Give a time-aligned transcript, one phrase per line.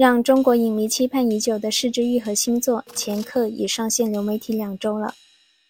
[0.00, 5.12] 让中国影迷期盼已久的失之愈合新作《前客》已上线流媒体两周了。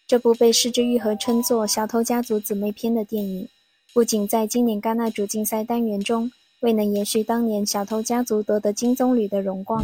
[0.07, 3.45] 这部被失之愈合称作“小偷家族姊妹篇”的电影，
[3.93, 6.31] 不仅在今年戛纳主竞赛单元中
[6.61, 9.83] 未能延续当年小偷家族夺得金棕榈的荣光，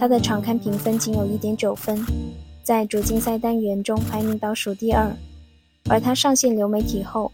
[0.00, 2.02] 它的场刊评分仅有一点九分，
[2.62, 5.14] 在主竞赛单元中排名倒数第二。
[5.90, 7.30] 而它上线流媒体后，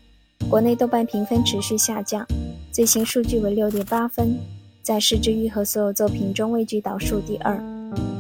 [0.51, 2.27] 国内豆瓣评分持续下降，
[2.73, 4.37] 最新数据为六点八分。
[4.83, 7.57] 在《失之愈合》所有作品中位居倒数第二，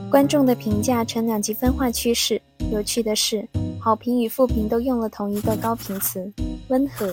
[0.08, 2.40] 观众的评价呈两极分化趋势。
[2.70, 3.44] 有趣的是，
[3.80, 6.32] 好评与负评都用了同一个高频词
[6.70, 7.12] “温和”。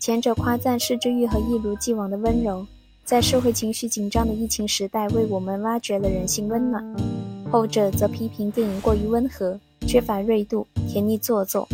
[0.00, 2.66] 前者夸赞《失之愈合》一如既往的温柔，
[3.04, 6.82] 在社会情绪紧张的疫情时代为我们挖掘了人性温暖；
[7.50, 11.68] 后者则批评电影过于温和，缺乏锐度，甜腻做作。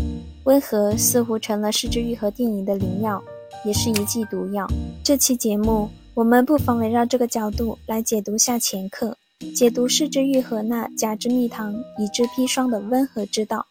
[0.45, 3.23] 温和似乎成了《失之愈合》电影的灵药，
[3.65, 4.67] 也是一剂毒药。
[5.05, 5.89] 这期节目。
[6.19, 9.17] 我们不妨围绕这个角度来解读下前客，
[9.55, 13.65] 解读失之愈合那假之蜜糖，乙之砒霜的温和之道。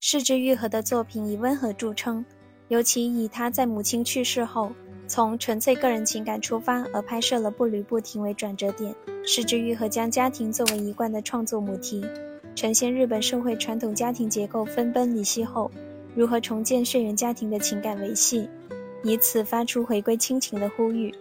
[0.00, 2.24] 失之愈合的作品以温和著称，
[2.66, 4.72] 尤其以他在母亲去世后，
[5.06, 8.92] 从纯粹个人情感出发而拍摄了步履不停为转折点。
[9.24, 12.04] 失之愈合将家庭作为一贯的创作母题，
[12.56, 15.70] 呈现日本社会传统家庭结构分崩离析后，
[16.16, 18.48] 如何重建血缘家庭的情感维系。
[19.02, 21.14] 以此发出回归亲情的呼吁。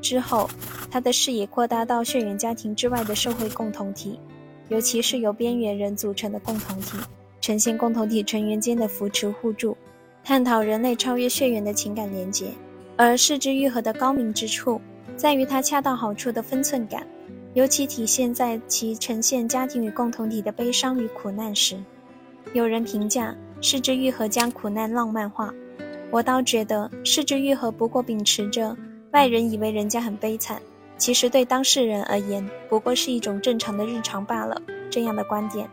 [0.00, 0.50] 之后，
[0.90, 4.18] 他的视野扩大到血缘家庭之外的社会共同体，
[4.68, 6.98] 尤其是由边缘人组成的共同体，
[7.40, 9.76] 呈现共同体成员间的扶持互助，
[10.24, 12.46] 探讨人类超越血缘的情感连结。
[12.96, 14.80] 而失之愈合的高明之处，
[15.16, 17.06] 在于它恰到好处的分寸感，
[17.54, 21.76] 尤其体现在其呈现家庭与共同体的悲伤与苦难时。
[22.52, 25.54] 有人评价失之愈合将苦难浪漫化。
[26.12, 28.76] 我倒觉得失之愈合不过秉持着
[29.12, 30.60] 外人以为人家很悲惨，
[30.98, 35.66] 其实对当事人而言不过是一种正常的日常罢了这样的观点，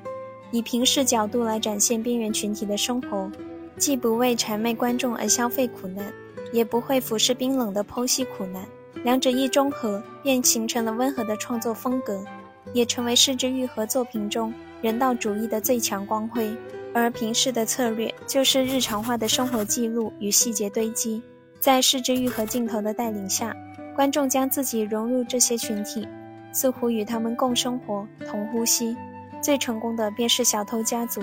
[0.52, 3.30] 以平视角度来展现边缘群体的生活，
[3.76, 6.06] 既不为谄媚观众而消费苦难，
[6.54, 8.66] 也不会俯视冰冷的剖析苦难，
[9.04, 12.24] 两者一中和，便形成了温和的创作风格，
[12.72, 16.50] 也成为失之愈合作品中人道主义的最强光辉。
[16.94, 21.22] 而平视的策略就是日常化的生活记录与细节堆积，
[21.60, 23.56] 在视之愈合镜头的带领下，
[23.96, 26.08] 观众将自己融入这些群体，
[26.52, 28.96] 似乎与他们共生活、同呼吸。
[29.42, 31.22] 最成功的便是小偷家族，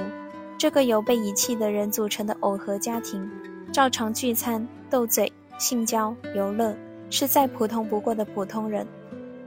[0.56, 3.28] 这个由被遗弃的人组成的耦合家庭，
[3.72, 6.74] 照常聚餐、斗嘴、性交、游乐，
[7.10, 8.86] 是再普通不过的普通人。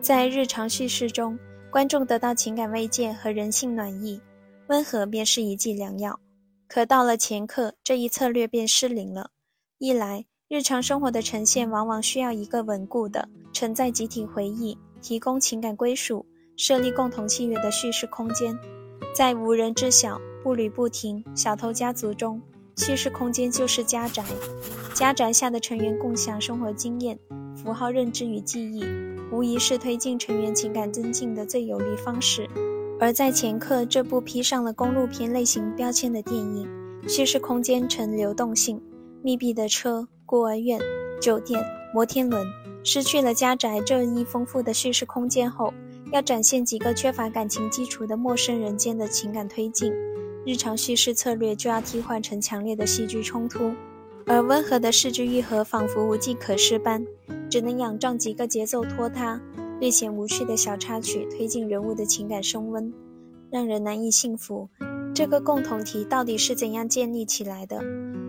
[0.01, 1.37] 在日常叙事中，
[1.71, 4.21] 观众得到情感慰藉和人性暖意。
[4.69, 6.19] 温和便是一剂良药，
[6.67, 9.31] 可到了前客，这一策略便失灵了。
[9.79, 16.23] 一来，日常生活的呈现往往需要一个稳固的承载集体回忆、提供情感归属、
[16.55, 18.55] 设立共同契约的叙事空间。
[19.11, 22.39] 在无人知晓、步履不停、小偷家族中，
[22.77, 24.23] 叙事空间就是家宅。
[24.93, 27.17] 家宅下的成员共享生活经验、
[27.55, 28.85] 符号认知与记忆，
[29.31, 32.47] 无疑是推进成员情感增进的最有力方式。
[32.99, 36.67] 而在前刻这部披上了公路片类型标签的电影，
[37.07, 38.81] 叙事空间呈流动性，
[39.23, 40.79] 密闭的车、孤儿院、
[41.21, 42.45] 酒店、摩天轮，
[42.83, 45.73] 失去了家宅这一丰富的叙事空间后，
[46.11, 49.93] 要展现几个缺乏感情基础的陌生人间的情感推进，
[50.45, 53.71] 日常叙事策略就要替换成强烈的戏剧冲突，
[54.25, 57.05] 而温和的视之愈合仿佛无计可施般，
[57.49, 59.39] 只能仰仗几个节奏拖沓。
[59.79, 62.93] 略显无趣的小插曲推进人物的情感升温，
[63.49, 64.69] 让人难以信服。
[65.13, 67.81] 这个共同体到底是怎样建立起来的？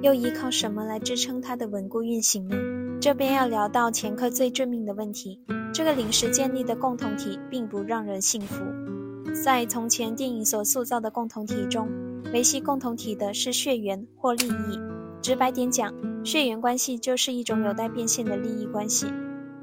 [0.03, 2.57] 又依靠什么来支撑它的稳固运行呢？
[3.01, 5.41] 这边要聊到前科最致命的问题：
[5.75, 8.65] 这个临时建立的共同体并不让人信服。
[9.45, 11.89] 在从前电影所塑造的共同体中，
[12.33, 14.79] 维系共同体的是血缘或利益。
[15.21, 15.93] 直白点讲，
[16.25, 19.07] 血缘关系就是一种有待变现的利益关系。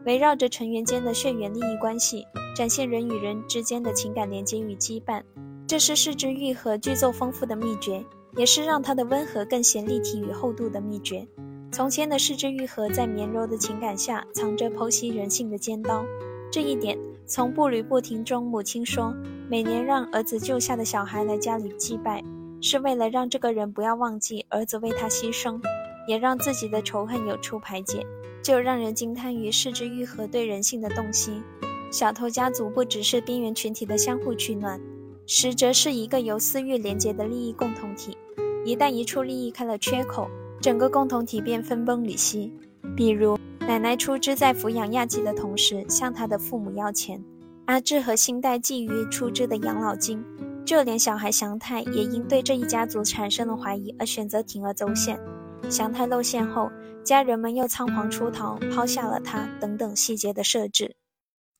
[0.08, 2.26] 围绕着成员间的血缘利益关系，
[2.56, 5.22] 展现人与人之间的情感连接与羁绊，
[5.68, 8.02] 这是视之愈合剧作丰富的秘诀，
[8.38, 11.28] 也是让它的温和更显立体与厚度的秘诀。
[11.74, 16.06] 从前的视之愈合在绵柔的情感下藏着剖析人性的尖刀，
[16.50, 19.14] 这一点从步履不停中，母亲说
[19.50, 22.24] 每年让儿子救下的小孩来家里祭拜，
[22.62, 25.60] 是为了让这个人不要忘记儿子为他牺牲，
[26.08, 28.08] 也让自己的仇恨有处排解。
[28.48, 31.44] 就让人惊叹于视之愈合对人性的洞悉。
[31.92, 34.80] 小偷家族不只是边缘群体的相互取暖，
[35.26, 38.18] 实则是一个由私欲连结的利益共同体。
[38.64, 40.30] 一旦一处利益开了缺口，
[40.62, 42.54] 整个共同体便分崩离析。
[42.96, 47.22] 比如奶奶出资在抚养亚纪的同时，向他的父母要钱。
[47.66, 50.24] 阿志和新代觊觎出资的养老金，
[50.66, 55.20] 就连小孩祥太也因对这一家族产生了怀疑而选择铤而走险。
[55.70, 56.72] 祥太露馅后，
[57.04, 60.96] 家人们又仓皇出逃，抛下了他，等等细节的设置。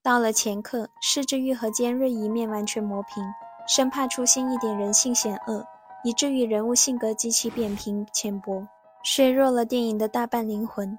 [0.02, 3.24] 到了前刻，视之愈和尖锐一面完全磨平，
[3.68, 5.66] 生怕出现一点人性险恶，
[6.04, 8.66] 以至于人物性格极其扁平浅薄，
[9.04, 10.98] 削弱了电影的大半灵魂。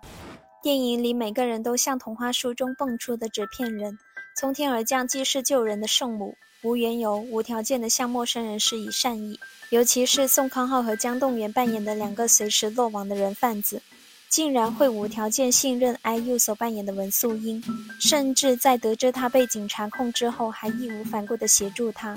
[0.60, 3.96] 电影里每个人都像童话书中蹦出的纸片人，
[4.38, 9.36] 从天而降济世救人的圣母，无缘由、无条件的向陌生人施以善意。
[9.70, 13.82] 尤其是宋康昊和姜栋元扮演的两个随时落网的人贩子，
[14.28, 17.60] 竟然会无条件信任 IU 所扮演的文素英，
[18.00, 22.16] 甚至在得知他被警察控制后，还义无反顾地协助他。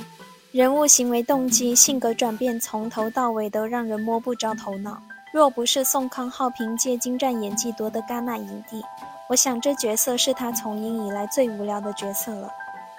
[0.51, 5.01] 人物行为动机、性格转变，从头到尾都让人摸不着头脑。
[5.31, 8.83] 若不是宋康昊凭借精湛演技夺得戛纳影帝，
[9.29, 12.49] 我想这角色是他从影以来最无聊的角色了。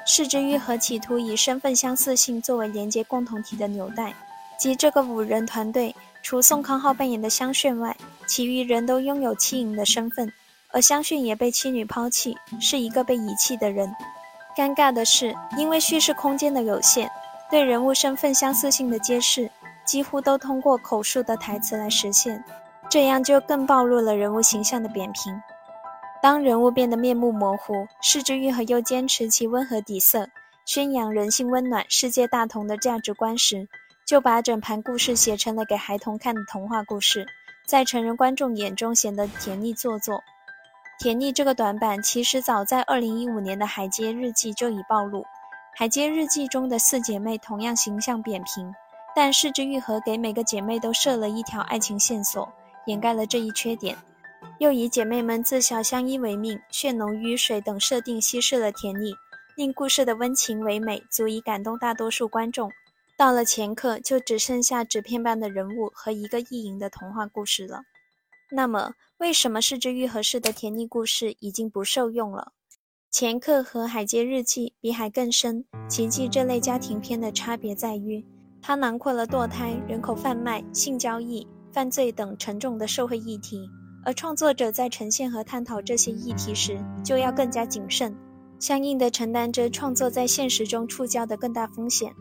[0.07, 4.13] 是之愈和企图以身份相似性作为连接共同体的纽带，
[4.59, 7.97] 即这个五人团队，除宋康昊扮演的香炫外，
[8.27, 10.33] 其余人都拥有妻影的身份，
[10.73, 13.95] 而香炫也被妻女抛弃，是一个被遗弃的人。
[14.57, 17.09] 尴尬的是，因为叙事空间的有限，
[17.51, 19.51] 对人物身份相似性的揭示。
[19.85, 22.43] 几乎都通过口述的台词来实现，
[22.89, 25.41] 这样就更暴露了人物形象的扁平。
[26.23, 30.29] 当人物变得面目模糊，视之愈和又坚持其温和底色，
[30.65, 33.67] 宣扬人性温暖、世界大同的价值观时，
[34.07, 37.27] 就把整盘故事写成了给孩童看的童话故事，
[37.67, 40.23] 在成人观众眼中显得甜腻做作。
[41.01, 45.23] 甜腻这个短板，其实早在2015年的《海街日记》就已暴露，
[45.75, 48.73] 《海街日记》中的四姐妹同样形象扁平。
[49.15, 52.51] 但视之愈合给每个姐妹都设了一条爱情线索，
[52.87, 53.97] 掩盖了这一缺点，
[54.59, 59.13] 又以姐妹们自小相依为命、血浓于水等设定稀释了甜腻，
[59.57, 62.71] 令故事的温情唯美足以感动大多数观众。
[63.19, 67.83] 到了前刻，就只剩下纸片般的人物和一个意淫的童话故事了。
[68.51, 72.53] 那么，为什么视之愈合式的甜腻故事已经不受用了？
[73.11, 78.25] 前刻和海街日记比海更深，奇迹这类家庭片的差别在于。
[78.63, 83.69] 它囊括了堕胎、人口贩卖、性交易、犯罪等沉重的社会议题，
[84.05, 88.17] 而创作者在呈现和探讨这些议题时，就要更加谨慎，
[88.61, 92.15] 相应的承担着创作在现实中触礁的更大风险。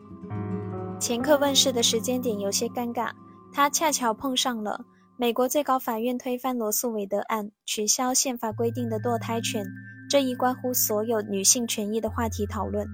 [1.00, 3.12] 前课问世的时间点有些尴尬，
[3.54, 4.84] 它恰巧碰上了
[5.18, 9.64] 美国最高法院推翻罗素韦德案，取消宪法规定的堕胎权
[10.10, 12.88] 这一关乎所有女性权益的话题讨论，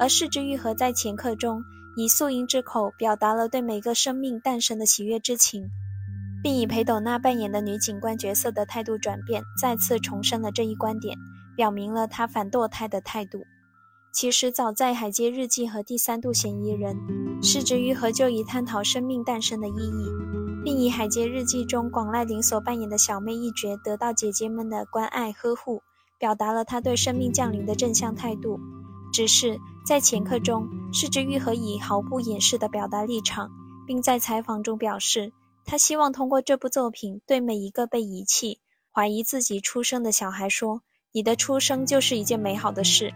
[0.00, 1.62] 而视之愈合在前课中。
[1.96, 5.70] 以素英之口表达了对每个生命诞生的喜悦之情，
[6.42, 11.16] 并以裴斗娜扮演的女警官角色的态度转变，再次重申了这一观点，
[11.56, 13.40] 表明了她反堕胎的态度。
[14.12, 16.96] 其实早在《海街日记》和《第三度嫌疑人》，
[17.42, 20.10] 失之愈合就已探讨生命诞生的意义，
[20.64, 25.82] 并以《海街日记》中广濑铃所扮演的小妹一角得到姐姐们的关爱呵护，
[26.18, 28.60] 表达了她对生命降临的正向态度。
[29.16, 33.50] 只是在前课中，失之愈合以毫不掩饰的表达立场，
[33.86, 35.32] 并在采访中表示，
[35.64, 38.58] 他希望通过这部作品对每一个被遗弃、
[38.92, 40.82] 怀疑自己出生的小孩说
[41.12, 43.14] ：“你的出生就是一件美好的事。”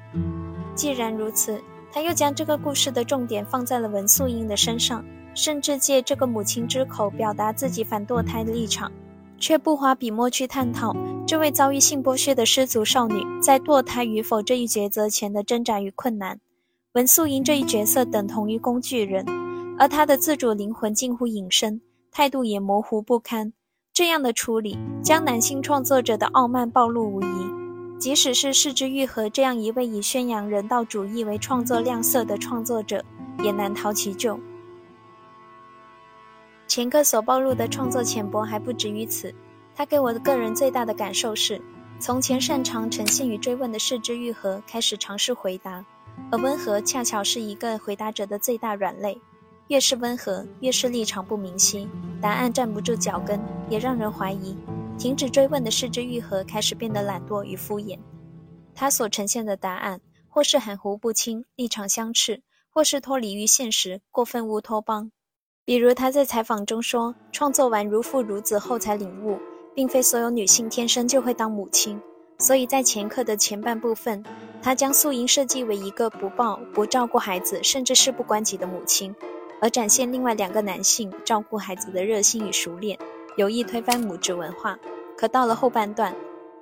[0.75, 8.91] 既然如此，他又将这个故事的重点放在了文素英的身上，甚至借这个母亲之口表达自己反堕胎的立场。
[9.41, 10.95] 却不花笔墨去探讨
[11.27, 16.39] 这位遭遇性剥削的失足少女在堕胎与否这一抉择前的挣扎与困难。
[16.93, 19.25] 文素英这一角色等同于工具人，
[19.79, 21.81] 而她的自主灵魂近乎隐身，
[22.11, 23.53] 态度也模糊不堪。
[23.93, 27.27] 这样的处理将男性创作者的傲慢暴露无遗。
[27.99, 33.05] 即使是视之愈合这样一位以宣扬人道主义为创作亮色的创作者，
[33.45, 34.41] 也难逃其咎。
[36.71, 39.35] 前科所暴露的创作浅薄还不止于此，
[39.75, 41.61] 他给我的个人最大的感受是，
[41.99, 45.85] 从前擅长呈现与追问的视之愈合开始尝试回答，
[46.31, 49.21] 而温和恰巧是一个回答者的最大软肋。
[49.67, 51.89] 越是温和，越是立场不明晰，
[52.23, 54.57] 答案站不住脚跟，也让人怀疑。
[54.97, 57.99] 停止追问的视之愈合开始变得懒惰与敷衍，
[58.77, 65.11] 他所呈现的答案或是含糊不清、立场相斥，或是脱离于现实、过分乌托邦。
[65.71, 69.39] 比如他在采访中说，创作完《如父如子》后才领悟，
[69.73, 72.03] 并非所有女性天生就会当母亲。
[72.41, 74.25] 所以在前课的前半部分，
[74.61, 79.15] 他将素英设计为一个不抱、不照顾孩子，甚至事不关己的母亲，
[79.61, 82.99] 而展现另外两个男性照顾孩子的热心与熟练，
[83.37, 84.77] 有意推翻母职文化。
[85.17, 86.13] 可到了后半段，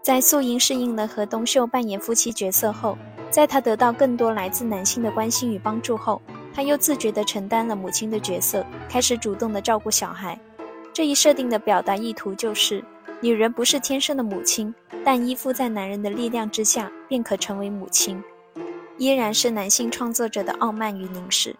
[0.03, 2.99] 在素英适应了和东秀扮演夫妻角色后，
[3.31, 6.21] 在他得到更多来自男性的关心与帮助后，
[6.55, 10.39] 他又自觉地承担了母亲的角色，开始主动地照顾小孩。
[10.93, 12.85] 这一设定的表达意图就是，
[13.21, 14.75] 女人不是天生的母亲，
[15.05, 18.23] 但依附在男人的力量之下，便可成为母亲。
[18.97, 21.55] 依然是男性创作者的傲慢与凝视。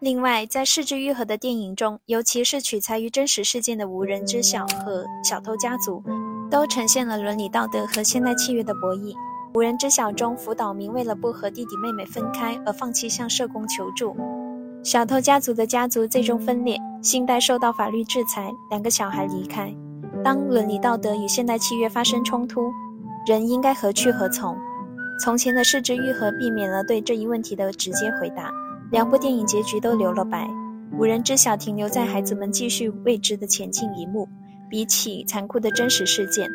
[0.00, 6.02] 另外，在柿之愈合的电影中，尤其是取材于真实事件的《无人知晓》和《小偷家族》。
[6.50, 9.12] 都呈现了伦理道德和现代契约的博弈。
[9.54, 14.16] 无人知晓中，福岛明为了不和弟弟妹妹分开而放弃向社工求助。
[14.82, 19.72] 小偷家族的家族最终分裂，信代受到法律制裁，两个小孩离开。
[20.24, 22.62] 当伦理道德与现代契约发生冲突，
[23.28, 24.56] 人应该何去何从？
[25.22, 28.50] 从前的失之愈合避免了对这一问题的直接回答，
[28.90, 30.50] 两部电影结局都留了白。
[30.98, 34.28] 无人知晓停留在孩子们继续未知的前进一幕。
[34.68, 36.50] 比起残酷的真实事件，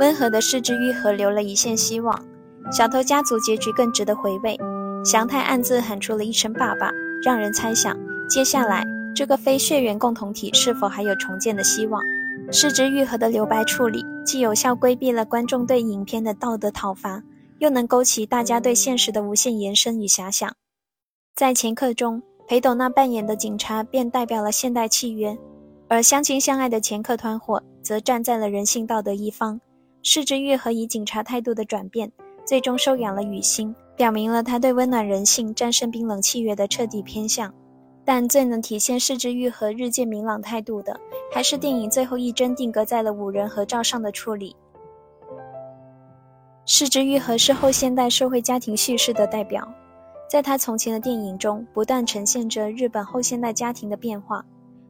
[0.00, 2.20] 温和的失之愈合留了一线希望。
[2.70, 4.58] 小偷家族结局更值得回味。
[5.04, 6.90] 祥太暗自喊出了一声“爸爸”，
[7.24, 7.96] 让人猜想
[8.28, 8.84] 接下来
[9.14, 12.02] 这个非血缘共同体是否还有重建的希望。
[12.52, 17.22] 失之愈合的留白处理，既有效规避了观众对影片的道德讨伐，
[17.58, 20.52] 又能勾起大家对现实的无限延伸与遐想。
[21.34, 25.36] 在前客中，裴斗娜扮演的警察便代表了现代契约。
[25.88, 29.60] 而相亲相爱的前客团伙则站在了人性道德一方。
[30.02, 32.10] 失之愈合以警察态度的转变，
[32.44, 37.52] 最终收养了雨欣，表明了他对温暖人性、战胜冰冷契约的彻底偏向。
[38.04, 40.98] 但最能体现世之愈合日渐明朗态度的，
[41.32, 44.56] 还是电影最后一帧定格在了五人合照上的处理。
[46.64, 49.68] 世之愈合是后现代社会家庭叙事的代表，
[50.28, 54.44] 在他从前的电影中，不断呈现着日本后现代家庭的变化。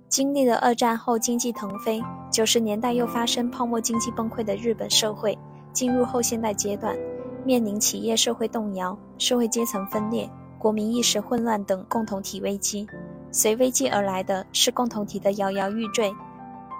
[0.08, 5.38] 经历了二战后经济腾飞，九十年代又发生泡沫经济崩溃的日本社会，
[5.72, 6.96] 进入后现代阶段，
[7.44, 12.86] 面临企业社会动摇、社会阶层分裂、国民意识混乱等共同体危机。
[13.32, 16.12] 随危机而来的是共同体的摇摇欲坠，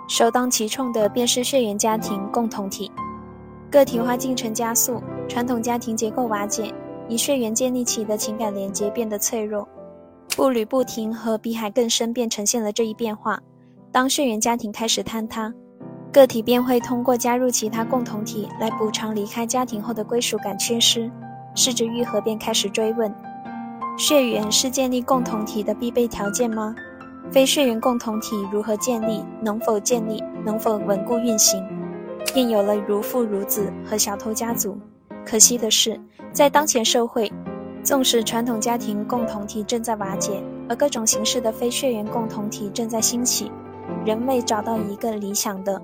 [0.09, 2.91] 首当其冲的便是血缘家庭共同体，
[3.71, 6.75] 个体化进程加速，传统家庭结构瓦解，
[7.09, 9.69] 以血缘建立起的情感连接变得脆弱。
[10.37, 13.41] 步履不停和比海更深便呈现了这一变化。
[13.93, 15.53] 当血缘家庭开始坍塌，
[16.13, 21.11] 个体便会通过加入其他共同体来补偿离开家庭后的归属感缺失。
[21.55, 23.13] 试着愈合，便开始追问：
[23.97, 26.75] 血缘是建立共同体的必备条件吗？
[27.31, 29.25] 非血缘共同体如何建立？
[29.41, 30.23] 能否建立？
[30.45, 31.65] 能否稳固运行？
[32.35, 34.77] 便有了如父如子和小偷家族。
[35.25, 36.01] 可惜的是，
[36.33, 37.31] 在当前社会。
[37.83, 43.51] 纵使传统家庭共同体正在瓦解，而各种形式的非血缘共同体正在兴起，
[44.05, 45.81] 仍未找到一个理想的、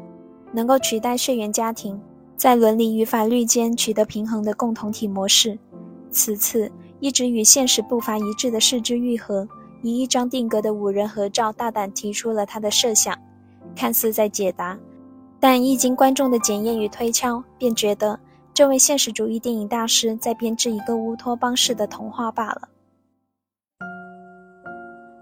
[0.52, 2.00] 能够取代血缘家庭，
[2.36, 5.58] 在伦理与法律间取得平衡的共同体模式。
[6.10, 9.46] 此次一直与现实步伐一致的世之愈合，
[9.82, 13.16] 以一张定格的五人合照，大胆提出了他的设想，
[13.74, 14.78] 看似在解答，
[15.38, 18.18] 但一经观众的检验与推敲，便觉得。
[18.54, 22.62] 这位现实主义电影大师在编织一个乌托邦式的童话罢了。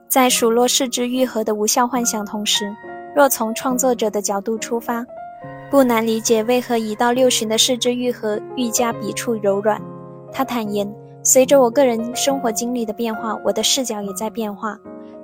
[0.09, 2.73] 在数落世之愈合的无效幻想同时，
[3.15, 5.07] 若从创作者的角度出发，
[5.71, 9.81] 不难理解为何一到六旬的世之愈合愈加笔触柔软。
[10.33, 10.93] 他坦言，
[11.23, 14.79] 随着我个人生活经历的变化，我的视角也在变化。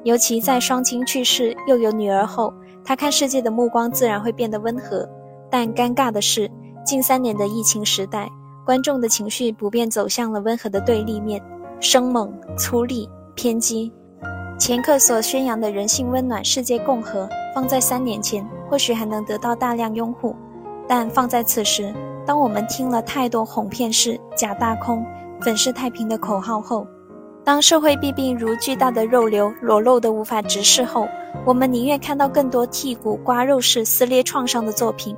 [0.04, 2.54] 尤其在双亲去世又有女儿后，
[2.84, 5.08] 他看世界的目光自然会变得温和。
[5.50, 6.50] 但尴尬的是。
[6.82, 8.26] 近三年的疫情时代，
[8.64, 11.40] 观众的情绪普遍走向了温和的对立面，
[11.78, 13.92] 生猛、粗粝、偏激。
[14.58, 20.34] 前客所宣扬的人性温暖、世界共和，放在三年前或许还能得到大量拥护，
[20.88, 21.94] 但放在此时，
[22.26, 25.04] 当我们听了太多哄骗式、假大空、
[25.40, 26.86] 粉饰太平的口号后，
[27.44, 31.08] 当社会弊病如巨大的肉瘤裸露的无法直视后，
[31.44, 35.16] 我们宁愿看到更多剔骨刮肉式撕裂创伤的作品。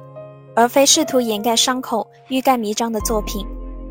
[0.55, 3.43] 而非试图掩盖伤口、欲盖弥彰的作品。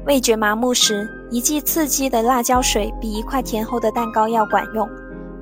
[0.06, 4.88] 味觉麻木时，一剂刺激的辣椒水比一块甜厚的蛋糕要管用。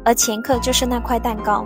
[0.06, 1.66] 而前客就是那块蛋糕。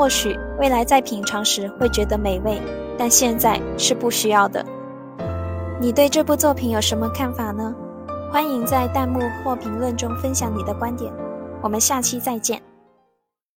[0.00, 2.58] 或许未来在品尝时会觉得美味，
[2.96, 4.64] 但现在是不需要的。
[5.78, 7.74] 你对这部作品有什么看法呢？
[8.32, 11.12] 欢迎在弹幕或评论中分享你的观点。
[11.60, 12.62] 我们下期再见。